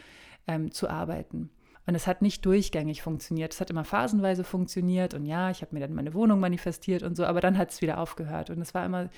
ähm, 0.46 0.70
zu 0.70 0.88
arbeiten. 0.88 1.50
Und 1.86 1.94
es 1.94 2.06
hat 2.06 2.20
nicht 2.20 2.44
durchgängig 2.44 3.00
funktioniert. 3.00 3.54
Es 3.54 3.60
hat 3.62 3.70
immer 3.70 3.84
phasenweise 3.84 4.44
funktioniert 4.44 5.14
und 5.14 5.24
ja, 5.24 5.50
ich 5.50 5.62
habe 5.62 5.74
mir 5.74 5.80
dann 5.80 5.94
meine 5.94 6.12
Wohnung 6.12 6.38
manifestiert 6.38 7.02
und 7.02 7.16
so, 7.16 7.24
aber 7.24 7.40
dann 7.40 7.56
hat 7.56 7.70
es 7.70 7.80
wieder 7.80 7.98
aufgehört. 7.98 8.50
Und 8.50 8.60
es 8.60 8.74
war 8.74 8.84
immer, 8.84 9.08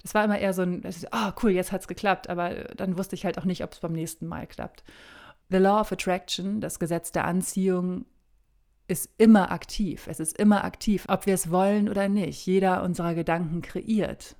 das 0.00 0.14
war 0.14 0.24
immer 0.24 0.38
eher 0.38 0.52
so 0.52 0.62
ein, 0.62 0.82
oh 1.10 1.32
cool, 1.42 1.50
jetzt 1.50 1.72
hat 1.72 1.80
es 1.80 1.88
geklappt, 1.88 2.28
aber 2.30 2.50
dann 2.76 2.96
wusste 2.96 3.16
ich 3.16 3.24
halt 3.24 3.36
auch 3.36 3.44
nicht, 3.44 3.64
ob 3.64 3.72
es 3.72 3.80
beim 3.80 3.92
nächsten 3.92 4.28
Mal 4.28 4.46
klappt. 4.46 4.84
The 5.50 5.56
Law 5.56 5.80
of 5.80 5.90
Attraction, 5.90 6.60
das 6.60 6.78
Gesetz 6.78 7.10
der 7.10 7.24
Anziehung, 7.24 8.04
ist 8.90 9.10
immer 9.18 9.52
aktiv. 9.52 10.06
Es 10.08 10.20
ist 10.20 10.38
immer 10.38 10.64
aktiv, 10.64 11.06
ob 11.08 11.26
wir 11.26 11.34
es 11.34 11.50
wollen 11.50 11.88
oder 11.88 12.08
nicht. 12.08 12.44
Jeder 12.46 12.82
unserer 12.82 13.14
Gedanken 13.14 13.62
kreiert 13.62 14.36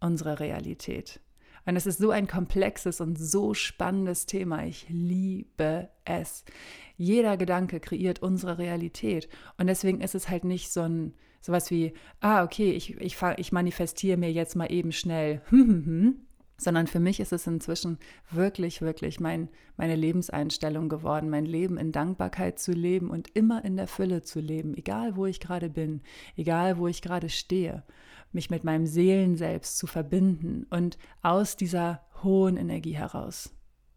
unsere 0.00 0.40
Realität. 0.40 1.20
Und 1.66 1.76
es 1.76 1.86
ist 1.86 1.98
so 1.98 2.10
ein 2.10 2.26
komplexes 2.26 3.00
und 3.00 3.18
so 3.18 3.54
spannendes 3.54 4.26
Thema. 4.26 4.64
Ich 4.64 4.86
liebe 4.88 5.88
es. 6.04 6.44
Jeder 6.96 7.36
Gedanke 7.36 7.80
kreiert 7.80 8.22
unsere 8.22 8.58
Realität. 8.58 9.28
Und 9.58 9.66
deswegen 9.66 10.00
ist 10.00 10.14
es 10.14 10.28
halt 10.28 10.44
nicht 10.44 10.72
so 10.72 10.80
ein 10.82 11.14
sowas 11.42 11.70
wie, 11.70 11.94
ah, 12.20 12.44
okay, 12.44 12.72
ich, 12.72 13.00
ich, 13.00 13.16
ich 13.36 13.52
manifestiere 13.52 14.18
mir 14.18 14.30
jetzt 14.32 14.56
mal 14.56 14.70
eben 14.70 14.92
schnell, 14.92 15.42
hm, 15.48 15.68
hm, 15.68 15.86
hm, 15.86 16.26
sondern 16.60 16.86
für 16.86 17.00
mich 17.00 17.20
ist 17.20 17.32
es 17.32 17.46
inzwischen 17.46 17.98
wirklich, 18.30 18.82
wirklich 18.82 19.18
mein, 19.18 19.48
meine 19.76 19.96
Lebenseinstellung 19.96 20.88
geworden, 20.88 21.30
mein 21.30 21.46
Leben 21.46 21.78
in 21.78 21.90
Dankbarkeit 21.90 22.58
zu 22.58 22.72
leben 22.72 23.10
und 23.10 23.34
immer 23.34 23.64
in 23.64 23.76
der 23.76 23.86
Fülle 23.86 24.22
zu 24.22 24.40
leben, 24.40 24.76
egal 24.76 25.16
wo 25.16 25.26
ich 25.26 25.40
gerade 25.40 25.70
bin, 25.70 26.02
egal 26.36 26.78
wo 26.78 26.86
ich 26.86 27.02
gerade 27.02 27.30
stehe, 27.30 27.82
mich 28.32 28.50
mit 28.50 28.62
meinem 28.62 28.86
Seelenselbst 28.86 29.78
zu 29.78 29.86
verbinden 29.86 30.66
und 30.70 30.98
aus 31.22 31.56
dieser 31.56 32.02
hohen 32.22 32.56
Energie 32.56 32.96
heraus 32.96 33.54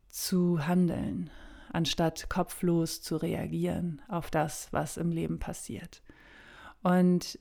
zu 0.08 0.66
handeln, 0.66 1.30
anstatt 1.72 2.30
kopflos 2.30 3.02
zu 3.02 3.18
reagieren 3.18 4.02
auf 4.08 4.32
das, 4.32 4.72
was 4.72 4.98
im 4.98 5.12
Leben 5.12 5.40
passiert. 5.40 6.02
Und 6.82 7.40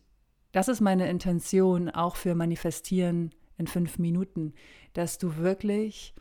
das 0.52 0.69
ist 0.69 0.81
meine 0.81 1.09
Intention 1.09 1.91
auch 1.91 2.17
für 2.17 2.35
Manifestieren 2.35 3.33
in 3.62 3.66
fünf 3.66 3.99
Minuten, 3.99 4.54
dass 4.92 5.19
du 5.19 5.37
wirklich 5.37 6.14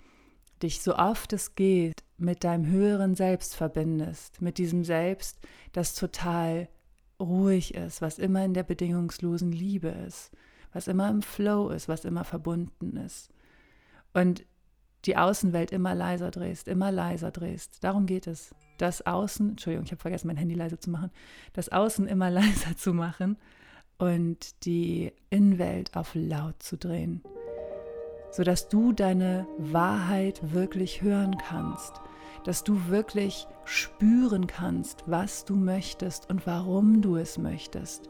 dich 0.61 0.81
so 0.81 0.95
oft 0.95 1.33
es 1.33 1.55
geht 1.55 2.03
mit 2.17 2.43
deinem 2.43 2.67
höheren 2.67 3.15
Selbst 3.15 3.55
verbindest, 3.55 4.41
mit 4.41 4.57
diesem 4.57 4.83
Selbst, 4.83 5.39
das 5.73 5.95
total 5.95 6.69
ruhig 7.19 7.73
ist, 7.73 8.01
was 8.01 8.19
immer 8.19 8.45
in 8.45 8.53
der 8.53 8.63
bedingungslosen 8.63 9.51
Liebe 9.51 9.89
ist, 9.89 10.31
was 10.71 10.87
immer 10.87 11.09
im 11.09 11.21
Flow 11.21 11.69
ist, 11.69 11.87
was 11.87 12.05
immer 12.05 12.23
verbunden 12.23 12.97
ist. 12.97 13.29
Und 14.13 14.45
die 15.05 15.17
Außenwelt 15.17 15.71
immer 15.71 15.95
leiser 15.95 16.29
drehst, 16.29 16.67
immer 16.67 16.91
leiser 16.91 17.31
drehst. 17.31 17.83
Darum 17.83 18.05
geht 18.05 18.27
es. 18.27 18.53
Das 18.77 19.05
Außen, 19.05 19.51
Entschuldigung, 19.51 19.85
ich 19.85 19.91
habe 19.91 20.01
vergessen, 20.01 20.27
mein 20.27 20.37
Handy 20.37 20.55
leiser 20.55 20.79
zu 20.79 20.91
machen, 20.91 21.11
das 21.53 21.69
Außen 21.69 22.07
immer 22.07 22.29
leiser 22.29 22.77
zu 22.77 22.93
machen 22.93 23.37
und 24.01 24.65
die 24.65 25.13
Innenwelt 25.29 25.95
auf 25.95 26.15
laut 26.15 26.63
zu 26.63 26.75
drehen, 26.75 27.21
sodass 28.31 28.67
du 28.67 28.93
deine 28.93 29.45
Wahrheit 29.59 30.53
wirklich 30.53 31.03
hören 31.03 31.37
kannst, 31.37 32.01
dass 32.43 32.63
du 32.63 32.87
wirklich 32.87 33.45
spüren 33.63 34.47
kannst, 34.47 35.03
was 35.05 35.45
du 35.45 35.55
möchtest 35.55 36.31
und 36.31 36.47
warum 36.47 37.03
du 37.03 37.15
es 37.15 37.37
möchtest. 37.37 38.09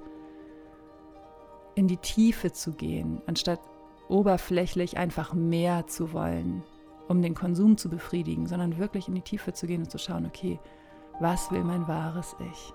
In 1.75 1.89
die 1.89 1.97
Tiefe 1.97 2.53
zu 2.53 2.71
gehen, 2.71 3.21
anstatt 3.25 3.59
oberflächlich 4.07 4.97
einfach 4.97 5.33
mehr 5.33 5.87
zu 5.87 6.13
wollen, 6.13 6.63
um 7.09 7.21
den 7.21 7.35
Konsum 7.35 7.75
zu 7.75 7.89
befriedigen, 7.89 8.47
sondern 8.47 8.77
wirklich 8.77 9.09
in 9.09 9.15
die 9.15 9.21
Tiefe 9.21 9.51
zu 9.51 9.67
gehen 9.67 9.81
und 9.81 9.91
zu 9.91 9.97
schauen, 9.97 10.25
okay, 10.25 10.57
was 11.19 11.51
will 11.51 11.65
mein 11.65 11.85
wahres 11.89 12.33
Ich? 12.49 12.73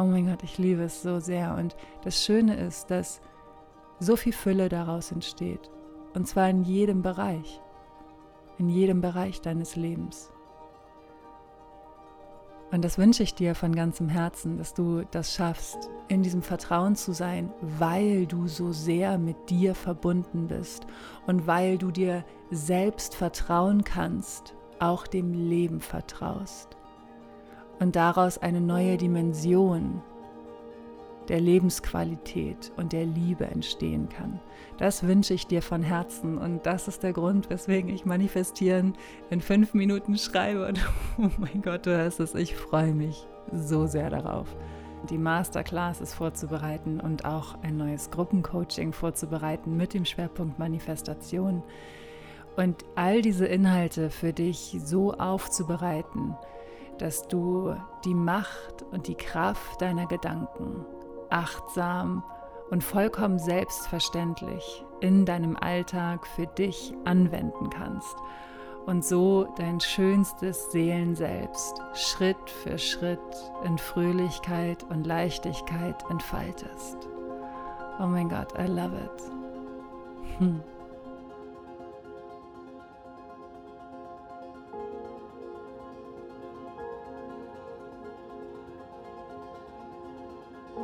Oh 0.00 0.04
mein 0.04 0.28
Gott, 0.28 0.42
ich 0.42 0.56
liebe 0.56 0.84
es 0.84 1.02
so 1.02 1.20
sehr. 1.20 1.54
Und 1.56 1.76
das 2.04 2.24
Schöne 2.24 2.56
ist, 2.56 2.90
dass 2.90 3.20
so 3.98 4.16
viel 4.16 4.32
Fülle 4.32 4.70
daraus 4.70 5.12
entsteht. 5.12 5.70
Und 6.14 6.26
zwar 6.26 6.48
in 6.48 6.62
jedem 6.62 7.02
Bereich. 7.02 7.60
In 8.56 8.70
jedem 8.70 9.02
Bereich 9.02 9.42
deines 9.42 9.76
Lebens. 9.76 10.32
Und 12.70 12.82
das 12.82 12.96
wünsche 12.96 13.22
ich 13.22 13.34
dir 13.34 13.54
von 13.54 13.74
ganzem 13.74 14.08
Herzen, 14.08 14.56
dass 14.56 14.72
du 14.72 15.02
das 15.10 15.34
schaffst, 15.34 15.90
in 16.08 16.22
diesem 16.22 16.40
Vertrauen 16.40 16.96
zu 16.96 17.12
sein, 17.12 17.52
weil 17.60 18.26
du 18.26 18.46
so 18.46 18.72
sehr 18.72 19.18
mit 19.18 19.50
dir 19.50 19.74
verbunden 19.74 20.46
bist 20.46 20.86
und 21.26 21.46
weil 21.46 21.76
du 21.76 21.90
dir 21.90 22.24
selbst 22.50 23.14
vertrauen 23.14 23.84
kannst, 23.84 24.54
auch 24.78 25.06
dem 25.06 25.34
Leben 25.34 25.80
vertraust 25.80 26.79
und 27.80 27.96
daraus 27.96 28.38
eine 28.38 28.60
neue 28.60 28.96
Dimension 28.96 30.00
der 31.30 31.40
Lebensqualität 31.40 32.72
und 32.76 32.92
der 32.92 33.06
Liebe 33.06 33.46
entstehen 33.46 34.08
kann. 34.08 34.40
Das 34.78 35.06
wünsche 35.06 35.32
ich 35.32 35.46
dir 35.46 35.62
von 35.62 35.82
Herzen 35.82 36.38
und 36.38 36.66
das 36.66 36.88
ist 36.88 37.02
der 37.02 37.12
Grund, 37.12 37.50
weswegen 37.50 37.88
ich 37.88 38.04
manifestieren 38.04 38.94
in 39.30 39.40
fünf 39.40 39.72
Minuten 39.72 40.18
schreibe. 40.18 40.66
Und 40.66 40.80
oh 41.18 41.30
mein 41.38 41.62
Gott, 41.62 41.86
du 41.86 41.96
hörst 41.96 42.20
es, 42.20 42.34
ich 42.34 42.56
freue 42.56 42.94
mich 42.94 43.26
so 43.52 43.86
sehr 43.86 44.10
darauf. 44.10 44.48
Die 45.08 45.18
Masterclasses 45.18 46.12
vorzubereiten 46.12 47.00
und 47.00 47.24
auch 47.24 47.62
ein 47.62 47.76
neues 47.76 48.10
Gruppencoaching 48.10 48.92
vorzubereiten 48.92 49.76
mit 49.76 49.94
dem 49.94 50.04
Schwerpunkt 50.04 50.58
Manifestation. 50.58 51.62
Und 52.56 52.84
all 52.96 53.22
diese 53.22 53.46
Inhalte 53.46 54.10
für 54.10 54.32
dich 54.32 54.76
so 54.84 55.14
aufzubereiten, 55.14 56.34
dass 57.00 57.26
du 57.28 57.74
die 58.04 58.14
Macht 58.14 58.82
und 58.90 59.08
die 59.08 59.14
Kraft 59.14 59.80
deiner 59.80 60.06
Gedanken 60.06 60.84
achtsam 61.30 62.22
und 62.70 62.84
vollkommen 62.84 63.38
selbstverständlich 63.38 64.84
in 65.00 65.24
deinem 65.24 65.56
Alltag 65.56 66.26
für 66.26 66.46
dich 66.46 66.94
anwenden 67.04 67.70
kannst 67.70 68.16
und 68.86 69.04
so 69.04 69.46
dein 69.56 69.80
schönstes 69.80 70.70
Seelenselbst 70.72 71.80
Schritt 71.94 72.50
für 72.62 72.78
Schritt 72.78 73.18
in 73.64 73.78
Fröhlichkeit 73.78 74.84
und 74.84 75.06
Leichtigkeit 75.06 76.02
entfaltest. 76.10 77.08
Oh 77.98 78.06
mein 78.06 78.28
Gott, 78.28 78.52
I 78.58 78.66
love 78.66 78.96
it. 78.96 80.38
Hm. 80.38 80.62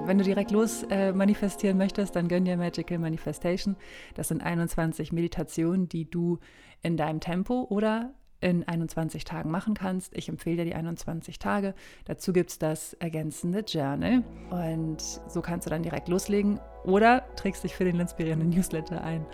Wenn 0.07 0.19
du 0.19 0.25
direkt 0.25 0.53
los 0.53 0.85
äh, 0.85 1.13
manifestieren 1.13 1.77
möchtest, 1.77 2.15
dann 2.15 2.29
gönn 2.29 2.45
dir 2.45 2.57
Magical 2.57 2.99
Manifestation. 2.99 3.75
Das 4.15 4.29
sind 4.29 4.41
21 4.41 5.11
Meditationen, 5.11 5.89
die 5.89 6.09
du 6.09 6.39
in 6.81 6.97
deinem 6.97 7.19
Tempo 7.19 7.67
oder 7.71 8.15
in 8.41 8.63
21 8.69 9.25
Tagen 9.25 9.51
machen 9.51 9.75
kannst. 9.75 10.17
Ich 10.17 10.29
empfehle 10.29 10.59
dir 10.59 10.65
die 10.67 10.75
21 10.77 11.41
Tage. 11.41 11.75
Dazu 12.05 12.33
gibt 12.33 12.51
es 12.51 12.59
das 12.61 12.93
ergänzende 12.95 13.65
Journal. 13.67 14.23
Und 14.51 15.03
so 15.27 15.41
kannst 15.43 15.67
du 15.67 15.71
dann 15.71 15.83
direkt 15.83 16.07
loslegen 16.07 16.61
oder 16.85 17.25
trägst 17.35 17.65
dich 17.65 17.75
für 17.75 17.85
den 17.85 17.99
inspirierenden 17.99 18.51
Newsletter 18.51 19.03
ein 19.03 19.27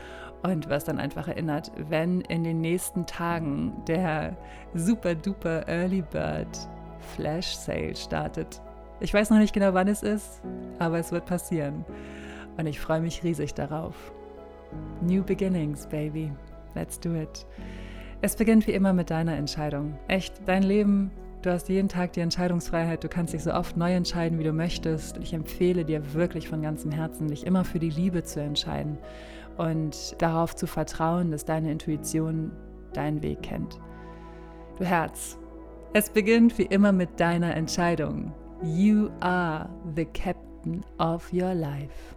und 0.43 0.71
wirst 0.71 0.89
dann 0.89 0.99
einfach 0.99 1.29
erinnert, 1.29 1.71
wenn 1.77 2.23
in 2.23 2.45
den 2.45 2.63
nächsten 2.63 3.05
Tagen 3.05 3.75
der 3.87 4.39
super 4.73 5.15
duper 5.15 5.69
Early 5.69 6.01
Bird 6.01 6.57
Flash 7.15 7.57
Sale 7.57 7.95
startet. 7.95 8.63
Ich 9.03 9.13
weiß 9.13 9.31
noch 9.31 9.39
nicht 9.39 9.53
genau, 9.53 9.75
wann 9.75 9.89
es 9.89 10.05
ist, 10.05 10.41
aber 10.79 11.01
es 11.01 11.11
wird 11.11 11.27
passieren. 11.27 11.85
Und 12.57 12.67
ich 12.67 12.79
freue 12.79 13.01
mich 13.01 13.25
riesig 13.25 13.53
darauf. 13.53 14.13
New 15.01 15.25
Beginnings, 15.25 15.89
Baby. 15.89 16.31
Let's 16.77 17.01
do 17.01 17.13
it. 17.17 17.45
Es 18.21 18.37
beginnt 18.37 18.65
wie 18.69 18.73
immer 18.73 18.93
mit 18.93 19.11
deiner 19.11 19.35
Entscheidung. 19.35 19.99
Echt, 20.07 20.43
dein 20.47 20.63
Leben, 20.63 21.11
du 21.43 21.51
hast 21.51 21.69
jeden 21.69 21.89
Tag 21.89 22.13
die 22.13 22.21
Entscheidungsfreiheit, 22.21 23.03
du 23.03 23.09
kannst 23.09 23.35
dich 23.35 23.43
so 23.43 23.53
oft 23.53 23.77
neu 23.77 23.93
entscheiden, 23.93 24.39
wie 24.39 24.45
du 24.45 24.53
möchtest. 24.53 25.19
Ich 25.19 25.33
empfehle 25.35 25.85
dir 25.85 26.15
wirklich 26.15 26.49
von 26.49 26.63
ganzem 26.63 26.93
Herzen, 26.93 27.27
dich 27.27 27.45
immer 27.45 27.65
für 27.65 27.81
die 27.81 27.91
Liebe 27.91 28.23
zu 28.23 28.41
entscheiden 28.41 28.99
und 29.59 30.15
darauf 30.23 30.55
zu 30.55 30.69
vertrauen, 30.69 31.33
dass 31.33 31.45
deine 31.45 31.73
Intuition 31.73 32.53
deinen 32.93 33.21
Weg 33.21 33.43
kennt. 33.43 33.81
Du 34.79 34.85
Herz, 34.85 35.37
es 35.93 36.09
beginnt 36.09 36.57
wie 36.57 36.67
immer 36.67 36.93
mit 36.93 37.19
deiner 37.19 37.57
Entscheidung. 37.57 38.33
You 38.65 39.13
are 39.23 39.69
the 39.97 40.05
captain 40.05 40.85
of 41.01 41.29
your 41.33 41.53
life. 41.53 42.15